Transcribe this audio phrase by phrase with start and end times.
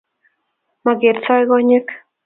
[0.83, 1.87] makertoi konyek